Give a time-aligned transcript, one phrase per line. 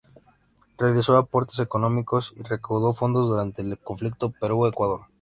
[0.79, 5.01] Realizó aportes económicos y recaudó fondos durante el Conflicto Perú-Ecuador.